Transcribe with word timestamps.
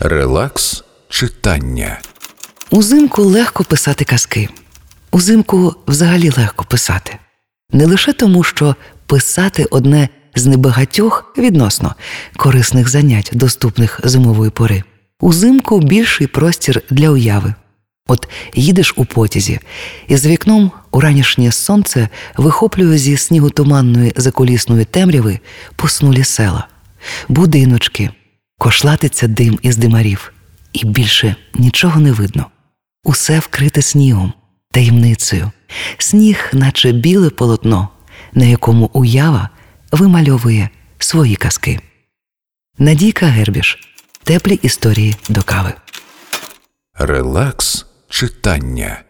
Релакс 0.00 0.84
читання. 1.08 2.00
Узимку 2.70 3.22
легко 3.22 3.64
писати 3.64 4.04
казки. 4.04 4.48
Узимку 5.10 5.74
взагалі 5.86 6.30
легко 6.30 6.64
писати. 6.64 7.18
Не 7.72 7.86
лише 7.86 8.12
тому, 8.12 8.44
що 8.44 8.76
писати 9.06 9.64
одне 9.70 10.08
з 10.34 10.46
небагатьох 10.46 11.32
відносно 11.38 11.94
корисних 12.36 12.88
занять, 12.88 13.30
доступних 13.32 14.00
зимової 14.04 14.50
пори. 14.50 14.82
Узимку 15.20 15.80
більший 15.80 16.26
простір 16.26 16.82
для 16.90 17.10
уяви. 17.10 17.54
От 18.08 18.28
їдеш 18.54 18.94
у 18.96 19.04
потязі, 19.04 19.60
і 20.08 20.16
за 20.16 20.28
вікном 20.28 20.70
уранішнє 20.90 21.52
сонце 21.52 22.08
вихоплює 22.36 22.98
зі 22.98 23.16
снігу 23.16 23.50
туманної 23.50 24.12
закулісної 24.16 24.84
темряви 24.84 25.38
поснулі 25.76 26.24
села, 26.24 26.68
будиночки, 27.28 28.10
кошлатиться 28.58 29.28
дим 29.28 29.58
із 29.62 29.76
димарів, 29.76 30.32
і 30.72 30.84
більше 30.84 31.36
нічого 31.54 32.00
не 32.00 32.12
видно. 32.12 32.46
Усе 33.04 33.38
вкрите 33.38 33.82
снігом, 33.82 34.32
таємницею, 34.70 35.50
сніг, 35.98 36.50
наче 36.52 36.92
біле 36.92 37.30
полотно, 37.30 37.88
на 38.32 38.44
якому 38.44 38.90
уява 38.92 39.50
вимальовує 39.92 40.68
свої 40.98 41.36
казки. 41.36 41.80
Надійка 42.78 43.26
Гербіш. 43.26 43.78
Теплі 44.24 44.54
історії 44.62 45.16
до 45.28 45.42
кави. 45.42 45.72
Релакс 46.94 47.86
читання. 48.08 49.02